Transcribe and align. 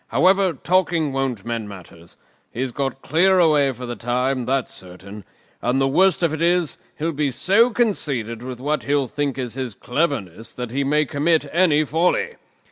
"However, 0.07 0.53
talking 0.53 1.13
won't 1.13 1.45
mend 1.45 1.69
matters. 1.69 2.17
He's 2.51 2.71
got 2.71 3.03
clear 3.03 3.37
away 3.37 3.71
for 3.71 3.85
the 3.85 3.95
time, 3.95 4.45
that's 4.47 4.73
certain; 4.73 5.25
and 5.61 5.79
the 5.79 5.87
worst 5.87 6.23
of 6.23 6.33
it 6.33 6.41
is, 6.41 6.79
he'll 6.97 7.11
be 7.11 7.29
so 7.29 7.69
conceited 7.69 8.41
with 8.41 8.59
what 8.59 8.81
he'll 8.81 9.05
think 9.07 9.37
is 9.37 9.53
his 9.53 9.75
cleverness 9.75 10.55
that 10.55 10.71
he 10.71 10.83
may 10.83 11.05
commit 11.05 11.45
any 11.53 11.83
folly. 11.83 12.37